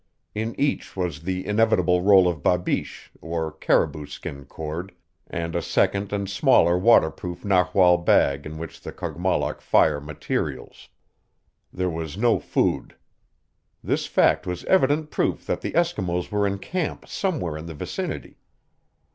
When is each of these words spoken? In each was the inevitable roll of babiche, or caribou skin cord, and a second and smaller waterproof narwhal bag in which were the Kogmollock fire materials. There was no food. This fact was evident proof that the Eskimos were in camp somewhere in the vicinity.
In 0.33 0.59
each 0.59 0.97
was 0.97 1.21
the 1.21 1.45
inevitable 1.45 2.01
roll 2.01 2.27
of 2.27 2.41
babiche, 2.41 3.11
or 3.21 3.51
caribou 3.51 4.07
skin 4.07 4.45
cord, 4.45 4.93
and 5.27 5.55
a 5.55 5.61
second 5.61 6.11
and 6.11 6.27
smaller 6.27 6.75
waterproof 6.75 7.45
narwhal 7.45 7.97
bag 7.99 8.47
in 8.47 8.57
which 8.57 8.79
were 8.83 8.89
the 8.91 8.97
Kogmollock 8.97 9.61
fire 9.61 9.99
materials. 10.01 10.89
There 11.71 11.91
was 11.91 12.17
no 12.17 12.39
food. 12.39 12.95
This 13.83 14.07
fact 14.07 14.47
was 14.47 14.65
evident 14.65 15.11
proof 15.11 15.45
that 15.45 15.61
the 15.61 15.73
Eskimos 15.73 16.31
were 16.31 16.47
in 16.47 16.57
camp 16.57 17.07
somewhere 17.07 17.55
in 17.55 17.67
the 17.67 17.75
vicinity. 17.75 18.39